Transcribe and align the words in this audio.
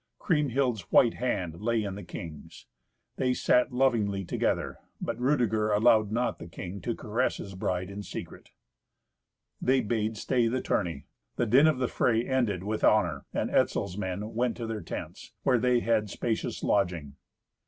Kriemhild's 0.19 0.91
white 0.91 1.13
hand 1.13 1.61
lay 1.61 1.83
in 1.83 1.93
the 1.93 2.01
king's. 2.03 2.65
They 3.17 3.35
sat 3.35 3.71
lovingly 3.71 4.25
together, 4.25 4.79
but 4.99 5.19
Rudeger 5.19 5.71
allowed 5.71 6.11
not 6.11 6.39
the 6.39 6.47
king 6.47 6.81
to 6.81 6.95
caress 6.95 7.37
his 7.37 7.53
bride 7.53 7.91
in 7.91 8.01
secret. 8.01 8.49
They 9.61 9.79
bade 9.79 10.17
stay 10.17 10.47
the 10.47 10.59
tourney. 10.59 11.05
The 11.35 11.45
din 11.45 11.67
of 11.67 11.77
the 11.77 11.87
fray 11.87 12.27
ended 12.27 12.63
with 12.63 12.83
honour, 12.83 13.27
and 13.31 13.51
Etzel's 13.51 13.95
men 13.95 14.33
went 14.33 14.57
to 14.57 14.65
their 14.65 14.81
tents, 14.81 15.33
where 15.43 15.59
they 15.59 15.81
had 15.81 16.09
spacious 16.09 16.63
lodging. 16.63 17.17